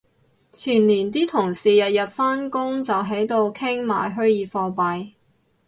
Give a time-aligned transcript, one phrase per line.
[0.51, 5.11] 前年啲同事日日返工就喺度傾買虛擬貨幣